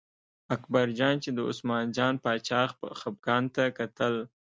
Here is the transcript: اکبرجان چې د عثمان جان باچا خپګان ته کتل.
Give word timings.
اکبرجان 0.55 1.15
چې 1.23 1.29
د 1.33 1.39
عثمان 1.49 1.85
جان 1.97 2.13
باچا 2.23 2.61
خپګان 2.99 3.43
ته 3.55 3.63
کتل. 3.77 4.15